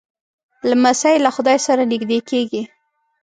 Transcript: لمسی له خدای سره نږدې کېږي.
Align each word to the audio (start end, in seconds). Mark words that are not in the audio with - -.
لمسی 0.69 1.15
له 1.25 1.29
خدای 1.35 1.57
سره 1.67 1.83
نږدې 1.91 2.19
کېږي. 2.29 2.61